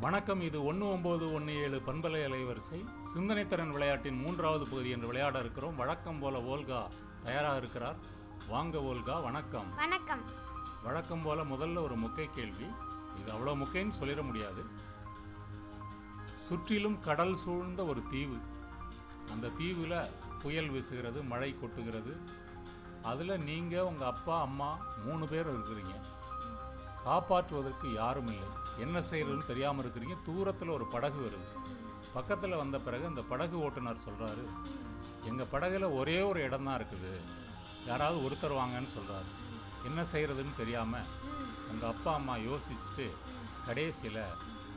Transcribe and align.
வணக்கம் 0.00 0.40
இது 0.40 0.64
ஒன்று 0.64 0.86
ஒம்பது 0.86 1.32
ஒன்று 1.32 1.54
ஏழு 1.54 1.82
பண்பலை 1.86 2.24
அலைவரிசை. 2.24 2.84
சிந்தனைத்திறன் 3.14 3.70
விளையாட்டின் 3.70 4.20
மூன்றாவது 4.20 4.68
பகுதி 4.68 4.90
என்று 4.90 5.06
விளையாட 5.06 5.38
இருக்கிறோம். 5.38 5.76
வழக்கம் 5.76 6.18
போல 6.18 6.38
ஓல்கா 6.38 6.88
தயாராக 7.24 7.56
இருக்கிறார். 7.56 7.96
வாங்க 8.48 8.78
ஓல்கா 8.78 9.22
வணக்கம். 9.22 9.74
வணக்கம். 9.74 10.22
வழக்கம் 10.82 11.22
போல 11.22 11.44
முதல்ல 11.44 11.82
ஒரு 11.82 11.98
முக்கை 11.98 12.30
கேள்வி. 12.34 12.66
இது 13.20 13.32
அவ்வளோ 13.32 13.58
முக்கைன்னு 13.58 13.92
சொல்லிட 14.00 14.22
முடியாது. 14.22 14.64
சுற்றிலும் 16.48 17.00
கடல் 17.00 17.34
சூழ்ந்த 17.34 17.84
ஒரு 17.84 18.02
தீவு. 18.10 18.36
அந்த 19.30 19.48
தீவில் 19.48 20.10
புயல் 20.42 20.70
வீசுகிறது 20.70 21.26
மழை 21.26 21.56
கொட்டுகிறது. 21.56 22.16
அதில் 23.02 23.42
நீங்கள் 23.42 23.80
உங்கள் 23.80 24.08
அப்பா 24.08 24.40
அம்மா 24.40 24.78
மூணு 25.04 25.26
பேர் 25.26 25.58
இருக்கிறீங்க. 25.58 26.00
காப்பாற்றுவதற்கு 27.04 27.92
யாரும் 27.94 28.26
இல்லை. 28.26 28.64
என்ன 28.78 29.00
செய்கிறதுன்னு 29.00 29.46
தெரியாமல் 29.46 29.84
இருக்கிறீங்க. 29.84 30.16
தூரத்தில் 30.24 30.68
ஒரு 30.68 30.86
படகு 30.86 31.20
வருது. 31.20 31.48
பக்கத்தில் 32.12 32.56
வந்த 32.56 32.78
பிறகு 32.78 33.06
அந்த 33.06 33.22
படகு 33.22 33.58
ஓட்டுநர் 33.58 34.04
சொல்கிறாரு 34.06 34.44
எங்கள் 35.24 35.50
படகுல 35.52 35.94
ஒரே 35.94 36.22
ஒரு 36.22 36.42
இடம் 36.42 36.64
தான் 36.64 36.80
இருக்குது. 36.80 37.20
யாராவது 37.86 38.30
ஒருத்தர் 38.30 38.58
வாங்கன்னு 38.58 38.88
சொல்கிறாரு 38.96 39.30
என்ன 39.84 40.02
செய்கிறதுன்னு 40.12 40.56
தெரியாமல் 40.56 41.08
உங்கள் 41.70 41.88
அப்பா 41.88 42.14
அம்மா 42.14 42.36
யோசிச்சுட்டு 42.36 43.06
கடைசியில் 43.66 44.22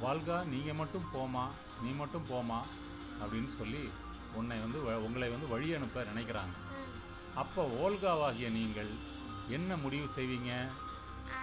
வால்கா 0.01 0.45
நீங்கள் 0.45 0.75
மட்டும் 0.75 1.09
போமா 1.13 1.45
நீ 1.83 1.91
மட்டும் 1.91 2.25
போமா 2.29 2.59
அப்படின்னு 3.21 3.47
சொல்லி 3.47 3.89
உன்னை 4.33 4.59
வந்து 4.59 4.79
வ- 4.79 4.95
உங்களை 4.95 5.29
வந்து 5.29 5.47
வழி 5.47 5.73
அனுப்ப 5.73 6.03
நினைக்கிறாங்க. 6.03 6.55
அப்போ 7.35 7.63
ஓல்காவாகிய 7.79 8.49
நீங்கள் 8.49 8.91
என்ன 9.49 9.77
முடிவு 9.77 10.09
செய்வீங்க? 10.15 10.51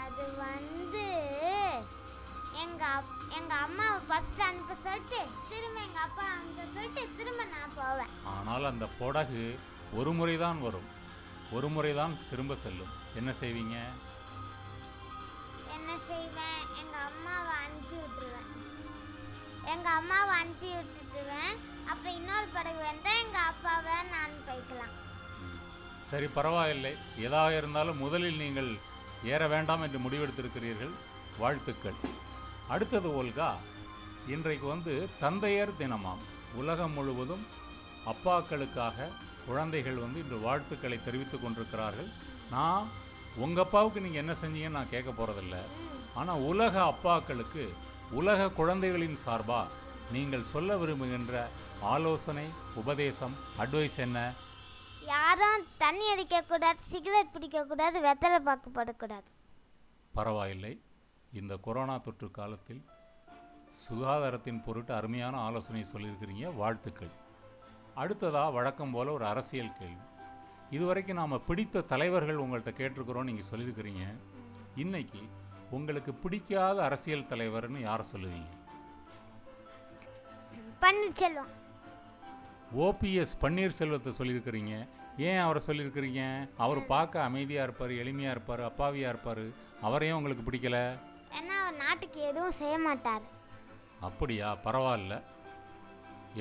அது 0.03 0.35
வந்து 0.37 1.05
எங்க 2.57 2.87
அப்- 2.87 3.33
எங்க 3.33 3.55
அம்மாவை 3.55 4.01
ஃபர்ஸ்ட் 4.09 4.41
அனுப்ப 4.41 4.75
சொல்லிட்டு 4.83 5.17
திரும்ப 5.51 5.81
எங்க 5.81 5.99
அப்பா 5.99 6.23
அனுப்ப 6.23 6.63
சொல்லிட்டு 6.73 7.09
திரும்ப 7.17 7.45
நான் 7.45 7.73
போவேன். 7.75 8.07
ஆனால் 8.25 8.65
அந்த 8.65 8.87
படகு 8.87 9.59
ஒரு 9.93 10.13
முறை 10.13 10.39
தான் 10.39 10.61
வரும். 10.61 10.89
ஒரு 11.51 11.69
முறை 11.69 11.95
தான் 11.95 12.17
திரும்ப 12.31 12.55
செல்லும். 12.55 12.93
என்ன 13.15 13.31
செய்வீங்க? 13.31 13.77
என்ன 15.75 15.93
செய்வேன்? 16.09 16.61
எங்க 16.79 16.97
அம்மாவை 16.97 17.53
அனுப்பி 17.65 17.97
விட்டுருவேன். 17.97 18.51
எங்க 19.65 19.91
அம்மாவை 19.91 20.39
அனுப்பி 20.39 20.67
விட்டுட்டுருவேன். 20.67 21.57
அப்புறம் 21.89 22.15
இன்னொரு 22.15 22.47
படகு 22.47 22.79
வந்தா 22.79 23.11
எங்க 23.11 23.39
அப்பாவை 23.39 23.93
நான் 24.11 24.31
போய்க்கலாம் 24.49 24.95
சரி 26.03 26.27
பரவாயில்லை. 26.27 26.97
எதாக 27.17 27.57
இருந்தாலும் 27.57 27.99
முதலில் 27.99 28.37
நீங்கள் 28.37 28.79
ஏற 29.25 29.49
வேண்டாம் 29.49 29.83
என்று 29.83 29.99
முடிவெடுத்திருக்கிறீர்கள். 29.99 30.91
வாழ்த்துக்கள். 31.39 31.95
அடுத்தது 32.75 33.09
ஓல்கா 33.19 33.49
இன்றைக்கு 34.35 34.67
வந்து 34.67 34.93
தந்தையர் 35.21 35.79
தினமாம். 35.81 36.23
உலகம் 36.61 36.95
முழுவதும் 36.97 37.45
அப்பாக்களுக்காக 38.13 39.09
குழந்தைகள் 39.47 39.99
வந்து 40.05 40.19
இன்று 40.23 40.39
வாழ்த்துக்களை 40.47 40.99
தெரிவித்துக் 41.05 41.43
கொண்டிருக்கிறார்கள். 41.43 42.09
நான் 42.55 42.89
உங்கள் 43.45 43.65
அப்பாவுக்கு 43.65 44.01
நீங்கள் 44.01 44.23
என்ன 44.23 44.35
செஞ்சீங்கன்னு 44.43 44.79
நான் 44.79 44.95
கேட்க 44.95 45.11
போகிறதில்ல. 45.11 45.57
ஆனால் 46.15 46.43
உலக 46.51 46.75
அப்பாக்களுக்கு 46.93 47.65
உலக 48.21 48.49
குழந்தைகளின் 48.59 49.19
சார்பாக 49.25 49.85
நீங்கள் 50.17 50.51
சொல்ல 50.55 50.77
விரும்புகின்ற 50.77 51.37
ஆலோசனை 51.95 52.47
உபதேசம் 52.83 53.37
அட்வைஸ் 53.63 53.99
என்ன? 54.07 54.19
யாரும் 55.15 55.65
தண்ணி 55.85 56.07
அடிக்கக்கூடாது 56.15 56.81
சிகரெட் 56.93 57.35
பிடிக்கக்கூடாது 57.37 57.97
வெத்தலை 58.09 58.39
பாக்கு 58.49 58.71
போடக்கூடாது. 58.77 59.29
பரவாயில்லை. 60.19 60.75
இந்த 61.33 61.57
கொரோனா 61.57 61.99
தொற்று 61.99 62.31
காலத்தில் 62.31 62.85
சுகாதாரத்தின் 63.89 64.63
பொருட்டு 64.63 64.95
அருமையான 64.95 65.37
ஆலோசனை 65.37 65.85
சொல்லியிருக்கிறீங்க 65.93 66.55
வாழ்த்துக்கள். 66.55 67.11
அடுத்ததாக 67.95 68.51
வழக்கம் 68.51 68.91
போல் 68.91 69.07
ஒரு 69.07 69.27
அரசியல் 69.27 69.77
கேள்வி. 69.79 70.01
இதுவரைக்கும் 70.71 71.17
நாம் 71.17 71.45
பிடித்த 71.47 71.81
தலைவர்கள் 71.81 72.37
உங்கள்கிட்ட 72.37 72.75
கேட்டிருக்கிறோம் 72.79 73.23
நீங்கள் 73.23 73.45
சொல்லியிருக்கிறீங்க. 73.51 74.17
இன்னைக்கு 74.77 75.19
உங்களுக்கு 75.71 76.15
பிடிக்காத 76.15 76.85
அரசியல் 76.85 77.27
தலைவர்னு 77.31 77.81
யாரை 77.81 78.07
சொல்லுவீங்க? 78.17 78.49
பன்னீர்செல்வம். 80.81 81.53
ஓபிஎஸ் 82.77 83.35
பன்னீர்செல்வத்தை 83.41 84.13
சொல்லியிருக்கிறீங்க. 84.19 84.89
ஏன் 85.19 85.39
அவரை 85.39 85.63
சொல்லியிருக்கிறீங்க? 85.67 86.49
அவர் 86.57 86.87
பார்க்க 86.87 87.23
அமைதியாக 87.23 87.65
இருப்பார் 87.65 87.91
எளிமையாக 87.91 88.31
இருப்பார் 88.31 88.61
அப்பாவியாக 88.61 89.09
இருப்பார். 89.09 89.45
அவரையும் 89.83 90.17
உங்களுக்கு 90.17 90.51
பிடிக்கல? 90.51 90.99
ஏன்னா 91.39 91.55
அவர் 91.63 91.81
நாட்டுக்கு 91.85 92.21
எதுவும் 92.31 92.59
செய்ய 92.61 92.77
மாட்டார். 92.87 93.25
அப்படியா? 94.09 94.49
பரவாயில்ல. 94.67 95.15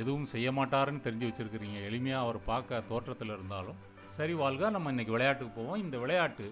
எதுவும் 0.01 0.29
செய்ய 0.33 0.47
மாட்டாருன்னு 0.51 1.05
தெரிஞ்சு 1.07 1.27
வச்சுருக்கிறீங்க. 1.27 1.79
எளிமையாக 1.89 2.23
அவர் 2.25 2.39
பார்க்க 2.51 2.81
தோற்றத்தில் 2.91 3.33
இருந்தாலும் 3.35 3.79
சரி 4.15 4.33
வாழ்க. 4.41 4.69
நம்ம 4.75 4.89
இன்னைக்கு 4.93 5.15
விளையாட்டுக்கு 5.15 5.53
போவோம். 5.59 5.81
இந்த 5.83 5.97
விளையாட்டு 5.97 6.45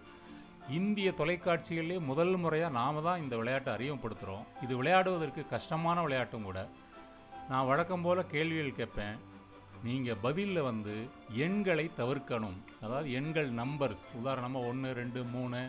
இந்திய 0.79 1.09
தொலைக்காட்சிகளிலே 1.19 1.97
முதல் 2.09 2.35
முறையாக 2.43 2.77
நாம 2.79 3.01
தான் 3.07 3.21
இந்த 3.23 3.35
விளையாட்டை 3.41 3.71
அறிமுகப்படுத்துகிறோம் 3.75 4.45
இது 4.65 4.73
விளையாடுவதற்கு 4.81 5.41
கஷ்டமான 5.53 5.97
விளையாட்டும் 6.05 6.47
கூட. 6.49 6.59
நான் 7.49 7.69
வழக்கம் 7.71 8.05
போல் 8.05 8.29
கேள்விகள் 8.33 8.77
கேட்பேன். 8.79 9.17
நீங்கள் 9.87 10.21
பதிலில் 10.25 10.67
வந்து 10.69 10.93
எண்களை 11.45 11.85
தவிர்க்கணும். 11.97 12.59
அதாவது 12.83 13.07
எண்கள் 13.19 13.49
நம்பர்ஸ் 13.61 14.03
உதாரணமாக 14.19 14.69
ஒன்று 14.71 14.91
ரெண்டு 15.01 15.23
மூணு. 15.35 15.61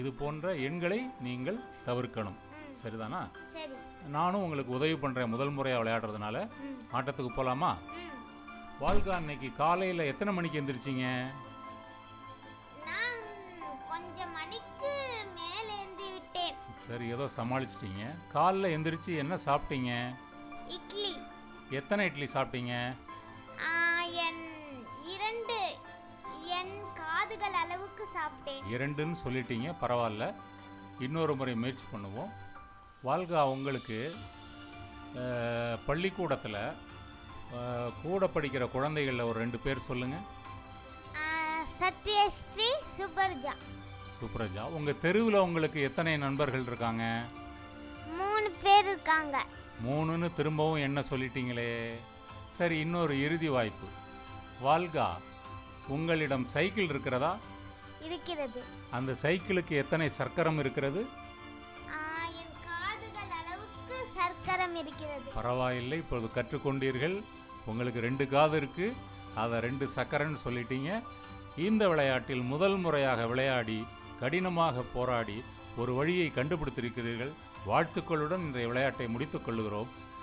இது 0.00 0.10
போன்ற 0.20 0.54
எண்களை 0.66 0.98
நீங்கள் 1.26 1.58
தவிர்க்கணும். 1.86 2.38
சரிதானா? 2.80 3.20
சரி. 3.54 3.76
நானும் 4.16 4.42
உங்களுக்கு 4.44 4.76
உதவி 4.78 4.96
பண்ணுறேன் 5.02 5.32
முதல் 5.34 5.54
முறையாக 5.56 5.82
விளையாடுறதுனால. 5.82 6.36
ஆட்டத்துக்கு 6.96 7.32
போகலாமா. 7.38 7.72
வாழ்க்கை 8.84 9.12
அன்னைக்கு 9.16 9.48
காலையில் 9.62 10.10
எத்தனை 10.12 10.32
மணிக்கு 10.36 10.60
எந்திரிச்சிங்க? 10.60 11.08
சரி 16.86 17.06
ஏதோ 17.14 17.26
சமாளிச்சிட்டீங்க. 17.36 18.04
காலைல 18.34 18.70
எந்திரிச்சு 18.76 19.12
என்ன 19.22 19.34
சாப்பிட்டீங்க? 19.44 19.90
இட்லி. 20.76 21.10
எத்தனை 21.78 22.02
இட்லி 22.08 22.26
சாப்பிட்டீங்க? 22.34 22.74
என் 24.24 24.42
இரண்டு 25.14 25.58
என் 26.58 26.74
காதுகள் 27.00 27.56
அளவுக்கு 28.02 28.18
சாப்பிட்டேன். 28.20 28.62
இரண்டுன்னு 28.74 29.16
சொல்லிட்டீங்க 29.24 29.68
பரவாயில்ல. 29.82 30.24
இன்னொரு 31.06 31.32
முறை 31.40 31.54
முயற்சி 31.62 31.84
பண்ணுவோம். 31.92 32.32
வாழ்கா 33.08 33.40
உங்களுக்கு 33.54 33.98
பள்ளிக்கூடத்தில் 35.86 36.60
கூட 38.02 38.26
படிக்கிற 38.34 38.64
குழந்தைகளில் 38.74 39.28
ஒரு 39.30 39.36
ரெண்டு 39.42 39.58
பேர் 39.64 39.86
சொல்லுங்கள் 39.88 40.26
சத்யஸ்ரீ 41.80 42.68
சுபர்ஜா. 42.96 43.54
சுப்ரஜா 44.18 44.64
உங்கள் 44.76 45.00
தெருவில் 45.04 45.44
உங்களுக்கு 45.46 45.78
எத்தனை 45.88 46.12
நண்பர்கள் 46.24 46.66
இருக்காங்க? 46.70 47.04
மூணு 48.18 48.48
பேர் 48.64 48.86
இருக்காங்க. 48.92 49.36
மூணுன்னு 49.86 50.28
திரும்பவும் 50.38 50.84
என்ன 50.88 50.98
சொல்லிட்டீங்களே? 51.10 51.70
சரி 52.58 52.76
இன்னொரு 52.84 53.14
இறுதி 53.26 53.48
வாய்ப்பு. 53.56 53.88
வால்கா 54.66 55.08
உங்களிடம் 55.94 56.46
சைக்கிள் 56.54 56.90
இருக்கிறதா? 56.92 57.32
இருக்கிறது. 58.02 58.62
அந்த 58.90 59.12
சைக்கிளுக்கு 59.12 59.68
எத்தனை 59.68 60.08
சக்கரம் 60.08 60.58
இருக்கிறது? 60.58 61.06
ஆ, 61.88 62.26
என் 62.26 62.56
காதுகள் 62.66 63.36
அளவுக்கு 63.38 64.06
சர்க்கரம் 64.14 64.76
இருக்கிறது. 64.76 65.32
பரவாயில்லை 65.34 65.98
இப்பொழுது 65.98 66.28
கற்றுக்கொண்டீர்கள். 66.34 67.22
உங்களுக்கு 67.66 68.00
ரெண்டு 68.00 68.28
காது 68.28 68.56
இருக்கு. 68.56 68.96
அதை 69.34 69.60
ரெண்டு 69.60 69.90
சக்கரன்னு 69.94 70.36
சொல்லிட்டீங்க. 70.44 71.02
இந்த 71.56 71.88
விளையாட்டில் 71.88 72.40
முதல் 72.40 72.76
முறையாக 72.76 73.26
விளையாடி 73.26 73.86
கடினமாக 74.20 74.80
போராடி 74.80 75.44
ஒரு 75.76 75.94
வழியை 75.94 76.32
கண்டுபிடித்திருக்கிறீர்கள். 76.34 77.32
வாழ்த்துக்களுடன் 77.66 78.38
இந்த 78.38 78.66
விளையாட்டை 78.66 79.08
முடித்துக் 79.08 79.44
கொள்கிறோம். 79.44 80.01